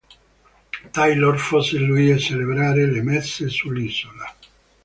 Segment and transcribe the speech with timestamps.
[0.91, 4.35] Taylor, fosse lui a celebrare le messe sull'isola.